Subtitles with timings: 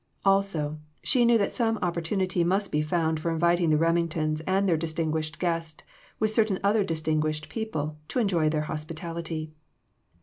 [0.25, 4.67] Also, she knew that some opportu nity must be found for inviting the Remingtons and
[4.67, 5.83] their distinguished guest,
[6.19, 9.51] with certain other distinguished people, to enjoy their hospitality.